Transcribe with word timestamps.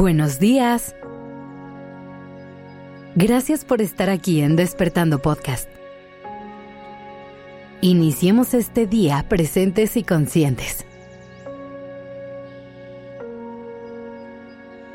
Buenos 0.00 0.38
días. 0.38 0.96
Gracias 3.16 3.66
por 3.66 3.82
estar 3.82 4.08
aquí 4.08 4.40
en 4.40 4.56
Despertando 4.56 5.20
Podcast. 5.20 5.68
Iniciemos 7.82 8.54
este 8.54 8.86
día 8.86 9.26
presentes 9.28 9.98
y 9.98 10.02
conscientes. 10.02 10.86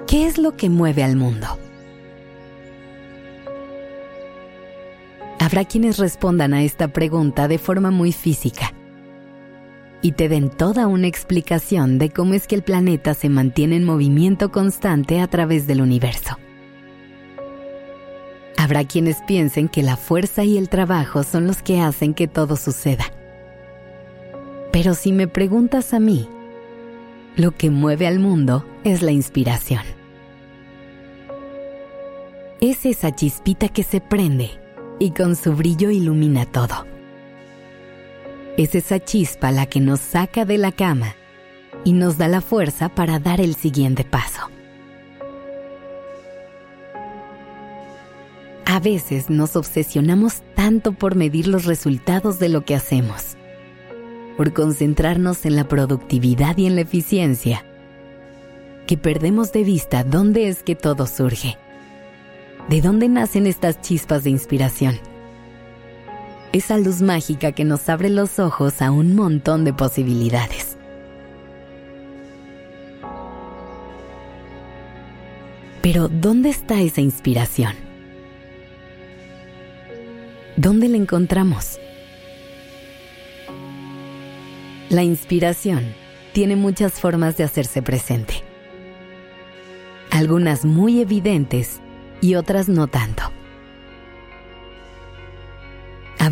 ¿Qué 0.07 0.25
es 0.25 0.39
lo 0.39 0.57
que 0.57 0.71
mueve 0.71 1.03
al 1.03 1.15
mundo? 1.17 1.59
Habrá 5.39 5.65
quienes 5.65 5.99
respondan 5.99 6.55
a 6.55 6.63
esta 6.63 6.87
pregunta 6.87 7.47
de 7.47 7.59
forma 7.59 7.91
muy 7.91 8.11
física 8.11 8.74
y 10.05 10.11
te 10.11 10.29
den 10.29 10.51
toda 10.51 10.85
una 10.85 11.07
explicación 11.07 11.97
de 11.97 12.11
cómo 12.11 12.35
es 12.35 12.45
que 12.45 12.53
el 12.53 12.61
planeta 12.61 13.15
se 13.15 13.27
mantiene 13.27 13.77
en 13.77 13.85
movimiento 13.85 14.51
constante 14.51 15.19
a 15.19 15.25
través 15.25 15.65
del 15.65 15.81
universo. 15.81 16.37
Habrá 18.55 18.83
quienes 18.83 19.23
piensen 19.25 19.67
que 19.67 19.81
la 19.81 19.97
fuerza 19.97 20.43
y 20.43 20.59
el 20.59 20.69
trabajo 20.69 21.23
son 21.23 21.47
los 21.47 21.63
que 21.63 21.81
hacen 21.81 22.13
que 22.13 22.27
todo 22.27 22.55
suceda. 22.55 23.05
Pero 24.71 24.93
si 24.93 25.11
me 25.11 25.27
preguntas 25.27 25.91
a 25.91 25.99
mí, 25.99 26.29
lo 27.35 27.49
que 27.49 27.71
mueve 27.71 28.05
al 28.05 28.19
mundo 28.19 28.63
es 28.83 29.01
la 29.01 29.11
inspiración. 29.11 29.81
Es 32.61 32.85
esa 32.85 33.15
chispita 33.15 33.69
que 33.69 33.81
se 33.81 34.01
prende 34.01 34.51
y 34.99 35.09
con 35.13 35.35
su 35.35 35.53
brillo 35.53 35.89
ilumina 35.89 36.45
todo 36.45 36.85
es 38.57 38.73
esa 38.75 39.03
chispa 39.03 39.51
la 39.51 39.65
que 39.65 39.79
nos 39.79 39.99
saca 39.99 40.45
de 40.45 40.57
la 40.57 40.71
cama 40.71 41.15
y 41.83 41.93
nos 41.93 42.17
da 42.17 42.27
la 42.27 42.41
fuerza 42.41 42.89
para 42.89 43.19
dar 43.19 43.41
el 43.41 43.55
siguiente 43.55 44.03
paso. 44.03 44.49
A 48.65 48.79
veces 48.79 49.29
nos 49.29 49.55
obsesionamos 49.55 50.41
tanto 50.55 50.93
por 50.93 51.15
medir 51.15 51.47
los 51.47 51.65
resultados 51.65 52.39
de 52.39 52.49
lo 52.49 52.65
que 52.65 52.75
hacemos, 52.75 53.35
por 54.37 54.53
concentrarnos 54.53 55.45
en 55.45 55.55
la 55.55 55.67
productividad 55.67 56.57
y 56.57 56.65
en 56.65 56.75
la 56.75 56.81
eficiencia, 56.81 57.63
que 58.87 58.97
perdemos 58.97 59.51
de 59.51 59.63
vista 59.63 60.03
dónde 60.03 60.49
es 60.49 60.63
que 60.63 60.75
todo 60.75 61.07
surge, 61.07 61.57
de 62.69 62.81
dónde 62.81 63.07
nacen 63.07 63.47
estas 63.47 63.81
chispas 63.81 64.23
de 64.23 64.31
inspiración 64.31 64.99
esa 66.55 66.77
luz 66.77 67.01
mágica 67.01 67.51
que 67.51 67.65
nos 67.65 67.89
abre 67.89 68.09
los 68.09 68.39
ojos 68.39 68.81
a 68.81 68.89
un 68.89 69.13
montón 69.13 69.65
de 69.65 69.73
posibilidades. 69.73 70.77
Pero 75.81 76.07
¿dónde 76.07 76.49
está 76.49 76.79
esa 76.79 77.01
inspiración? 77.01 77.73
¿Dónde 80.55 80.87
la 80.87 80.95
encontramos? 80.95 81.77
La 84.89 85.03
inspiración 85.03 85.93
tiene 86.31 86.55
muchas 86.55 86.93
formas 86.93 87.35
de 87.35 87.43
hacerse 87.43 87.81
presente. 87.81 88.35
Algunas 90.09 90.63
muy 90.63 91.01
evidentes 91.01 91.81
y 92.21 92.35
otras 92.35 92.69
no 92.69 92.87
tanto 92.87 93.35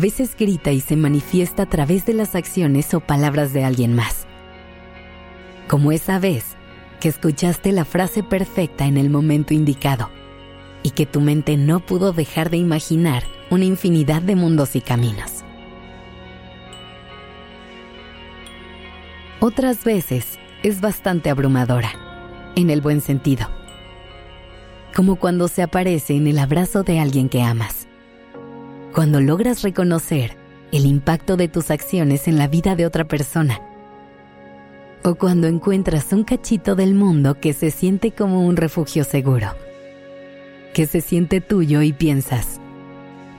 veces 0.04 0.36
grita 0.38 0.70
y 0.70 0.82
se 0.82 0.96
manifiesta 0.96 1.62
a 1.62 1.66
través 1.66 2.04
de 2.04 2.12
las 2.12 2.34
acciones 2.34 2.92
o 2.92 3.00
palabras 3.00 3.54
de 3.54 3.64
alguien 3.64 3.94
más. 3.94 4.26
Como 5.66 5.92
esa 5.92 6.18
vez 6.18 6.44
que 7.00 7.08
escuchaste 7.08 7.72
la 7.72 7.86
frase 7.86 8.22
perfecta 8.22 8.84
en 8.84 8.98
el 8.98 9.08
momento 9.08 9.54
indicado 9.54 10.10
y 10.82 10.90
que 10.90 11.06
tu 11.06 11.22
mente 11.22 11.56
no 11.56 11.80
pudo 11.80 12.12
dejar 12.12 12.50
de 12.50 12.58
imaginar 12.58 13.22
una 13.48 13.64
infinidad 13.64 14.20
de 14.20 14.36
mundos 14.36 14.76
y 14.76 14.82
caminos. 14.82 15.42
Otras 19.40 19.84
veces 19.84 20.38
es 20.62 20.82
bastante 20.82 21.30
abrumadora, 21.30 21.92
en 22.56 22.68
el 22.68 22.82
buen 22.82 23.00
sentido, 23.00 23.48
como 24.94 25.16
cuando 25.16 25.48
se 25.48 25.62
aparece 25.62 26.14
en 26.14 26.26
el 26.26 26.38
abrazo 26.38 26.82
de 26.82 27.00
alguien 27.00 27.30
que 27.30 27.40
amas 27.40 27.83
cuando 28.94 29.20
logras 29.20 29.62
reconocer 29.62 30.36
el 30.70 30.86
impacto 30.86 31.36
de 31.36 31.48
tus 31.48 31.72
acciones 31.72 32.28
en 32.28 32.38
la 32.38 32.46
vida 32.46 32.76
de 32.76 32.86
otra 32.86 33.04
persona. 33.04 33.60
O 35.02 35.16
cuando 35.16 35.48
encuentras 35.48 36.12
un 36.12 36.22
cachito 36.22 36.76
del 36.76 36.94
mundo 36.94 37.40
que 37.40 37.52
se 37.54 37.72
siente 37.72 38.12
como 38.12 38.46
un 38.46 38.56
refugio 38.56 39.02
seguro. 39.02 39.48
Que 40.72 40.86
se 40.86 41.00
siente 41.00 41.40
tuyo 41.40 41.82
y 41.82 41.92
piensas, 41.92 42.60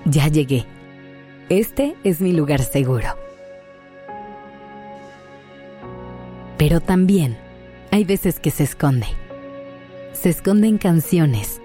ya 0.03 0.27
llegué. 0.27 0.66
Este 1.47 1.95
es 2.03 2.19
mi 2.19 2.33
lugar 2.33 2.61
seguro. 2.61 3.16
Pero 6.57 6.81
también 6.81 7.37
hay 7.91 8.03
veces 8.03 8.41
que 8.41 8.51
se 8.51 8.63
esconde. 8.63 9.07
Se 10.11 10.29
esconde 10.29 10.67
en 10.67 10.77
canciones, 10.77 11.61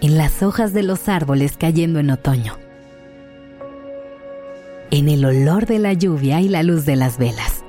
en 0.00 0.18
las 0.18 0.42
hojas 0.42 0.72
de 0.72 0.82
los 0.82 1.08
árboles 1.08 1.56
cayendo 1.56 2.00
en 2.00 2.10
otoño 2.10 2.58
en 5.00 5.08
el 5.08 5.24
olor 5.24 5.64
de 5.64 5.78
la 5.78 5.94
lluvia 5.94 6.42
y 6.42 6.48
la 6.48 6.62
luz 6.62 6.84
de 6.84 6.94
las 6.94 7.16
velas. 7.16 7.64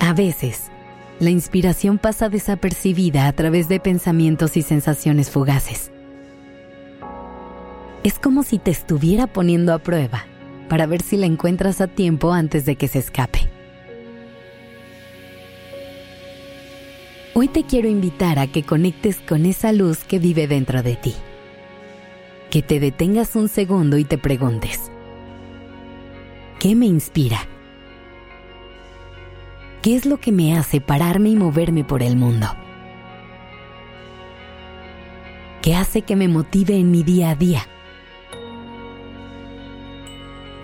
A 0.00 0.12
veces, 0.12 0.72
la 1.20 1.30
inspiración 1.30 1.98
pasa 1.98 2.28
desapercibida 2.28 3.28
a 3.28 3.32
través 3.32 3.68
de 3.68 3.78
pensamientos 3.78 4.56
y 4.56 4.62
sensaciones 4.62 5.30
fugaces. 5.30 5.92
Es 8.02 8.18
como 8.18 8.42
si 8.42 8.58
te 8.58 8.72
estuviera 8.72 9.28
poniendo 9.28 9.72
a 9.72 9.78
prueba 9.78 10.24
para 10.68 10.86
ver 10.86 11.02
si 11.02 11.16
la 11.16 11.26
encuentras 11.26 11.80
a 11.80 11.86
tiempo 11.86 12.32
antes 12.32 12.66
de 12.66 12.74
que 12.74 12.88
se 12.88 12.98
escape. 12.98 13.48
Hoy 17.34 17.46
te 17.46 17.62
quiero 17.62 17.88
invitar 17.88 18.40
a 18.40 18.48
que 18.48 18.64
conectes 18.64 19.18
con 19.20 19.46
esa 19.46 19.70
luz 19.70 20.02
que 20.02 20.18
vive 20.18 20.48
dentro 20.48 20.82
de 20.82 20.96
ti 20.96 21.14
que 22.50 22.62
te 22.62 22.80
detengas 22.80 23.36
un 23.36 23.48
segundo 23.48 23.96
y 23.96 24.04
te 24.04 24.18
preguntes, 24.18 24.90
¿qué 26.58 26.74
me 26.74 26.86
inspira? 26.86 27.46
¿Qué 29.82 29.96
es 29.96 30.04
lo 30.04 30.18
que 30.18 30.32
me 30.32 30.58
hace 30.58 30.80
pararme 30.80 31.30
y 31.30 31.36
moverme 31.36 31.84
por 31.84 32.02
el 32.02 32.16
mundo? 32.16 32.48
¿Qué 35.62 35.76
hace 35.76 36.02
que 36.02 36.16
me 36.16 36.26
motive 36.26 36.76
en 36.76 36.90
mi 36.90 37.02
día 37.02 37.30
a 37.30 37.34
día? 37.34 37.62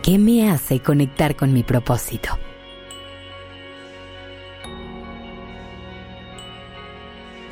¿Qué 0.02 0.18
me 0.18 0.50
hace 0.50 0.80
conectar 0.80 1.36
con 1.36 1.52
mi 1.52 1.62
propósito? 1.62 2.30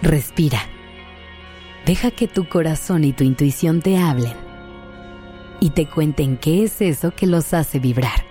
Respira. 0.03 0.74
Deja 1.87 2.11
que 2.11 2.29
tu 2.29 2.49
corazón 2.49 3.05
y 3.05 3.13
tu 3.13 3.25
intuición 3.25 3.83
te 3.83 3.99
hablen 3.99 4.33
y 5.61 5.71
te 5.71 5.87
cuenten 5.87 6.39
qué 6.39 6.65
es 6.65 6.81
eso 6.81 7.11
que 7.11 7.27
los 7.27 7.53
hace 7.53 7.79
vibrar. 7.79 8.25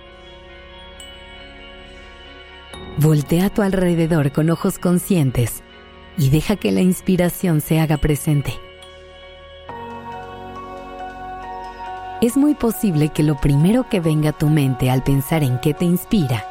Voltea 2.98 3.46
a 3.46 3.50
tu 3.50 3.62
alrededor 3.62 4.32
con 4.32 4.50
ojos 4.50 4.78
conscientes 4.78 5.62
y 6.18 6.30
deja 6.30 6.56
que 6.56 6.72
la 6.72 6.80
inspiración 6.80 7.60
se 7.60 7.78
haga 7.78 7.96
presente. 7.96 8.52
Es 12.20 12.36
muy 12.36 12.54
posible 12.54 13.10
que 13.10 13.22
lo 13.22 13.36
primero 13.36 13.88
que 13.88 14.00
venga 14.00 14.30
a 14.30 14.38
tu 14.38 14.48
mente 14.48 14.90
al 14.90 15.04
pensar 15.04 15.44
en 15.44 15.60
qué 15.60 15.74
te 15.74 15.84
inspira 15.84 16.44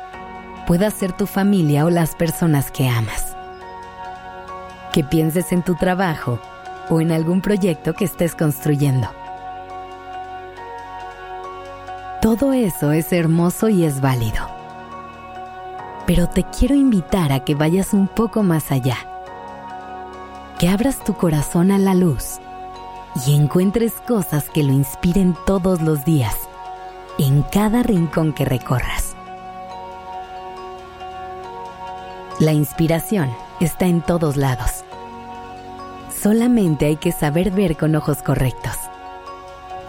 pueda 0.68 0.90
ser 0.90 1.12
tu 1.12 1.26
familia 1.26 1.86
o 1.86 1.90
las 1.90 2.16
personas 2.16 2.72
que 2.72 2.88
amas. 2.88 3.36
Que 4.94 5.04
pienses 5.04 5.52
en 5.52 5.64
tu 5.64 5.76
trabajo 5.76 6.40
o 6.90 7.02
en 7.02 7.12
algún 7.12 7.42
proyecto 7.42 7.94
que 7.94 8.06
estés 8.06 8.36
construyendo. 8.36 9.08
Todo 12.22 12.54
eso 12.54 12.92
es 12.92 13.12
hermoso 13.12 13.70
y 13.70 13.84
es 13.84 14.00
válido. 14.00 14.48
Pero 16.06 16.28
te 16.28 16.44
quiero 16.44 16.76
invitar 16.76 17.32
a 17.32 17.42
que 17.42 17.56
vayas 17.56 17.94
un 17.94 18.08
poco 18.08 18.44
más 18.44 18.72
allá. 18.72 18.98
Que 20.60 20.70
abras 20.70 21.04
tu 21.04 21.16
corazón 21.16 21.72
a 21.72 21.78
la 21.78 21.94
luz 21.94 22.40
y 23.26 23.36
encuentres 23.36 23.94
cosas 24.08 24.50
que 24.50 24.64
lo 24.64 24.72
inspiren 24.72 25.36
todos 25.46 25.82
los 25.82 26.04
días, 26.06 26.36
en 27.20 27.44
cada 27.44 27.84
rincón 27.84 28.34
que 28.34 28.46
recorras. 28.46 29.16
La 32.40 32.54
inspiración 32.54 33.30
está 33.60 33.86
en 33.86 34.02
todos 34.02 34.38
lados 34.38 34.83
Solamente 36.24 36.86
hay 36.86 36.96
que 36.96 37.12
saber 37.12 37.52
ver 37.52 37.76
con 37.76 37.94
ojos 37.98 38.24
correctos. 38.24 38.78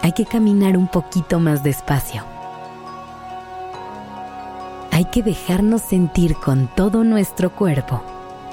Hay 0.01 0.11
que 0.11 0.25
caminar 0.25 0.75
un 0.75 0.89
poquito 0.89 1.39
más 1.39 1.63
despacio. 1.63 2.23
Hay 4.91 5.05
que 5.05 5.23
dejarnos 5.23 5.81
sentir 5.81 6.35
con 6.35 6.67
todo 6.75 7.05
nuestro 7.05 7.55
cuerpo 7.55 8.03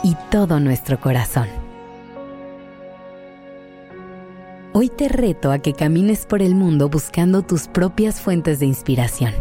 y 0.04 0.14
todo 0.30 0.60
nuestro 0.60 1.00
corazón. 1.00 1.48
Hoy 4.74 4.88
te 4.88 5.08
reto 5.08 5.50
a 5.50 5.58
que 5.58 5.72
camines 5.72 6.24
por 6.24 6.40
el 6.40 6.54
mundo 6.54 6.88
buscando 6.88 7.42
tus 7.42 7.66
propias 7.66 8.20
fuentes 8.20 8.60
de 8.60 8.66
inspiración. 8.66 9.34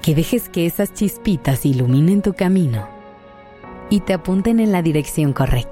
Que 0.00 0.14
dejes 0.14 0.48
que 0.48 0.64
esas 0.64 0.94
chispitas 0.94 1.66
iluminen 1.66 2.22
tu 2.22 2.32
camino 2.32 2.88
y 3.90 4.00
te 4.00 4.14
apunten 4.14 4.60
en 4.60 4.72
la 4.72 4.80
dirección 4.80 5.34
correcta. 5.34 5.71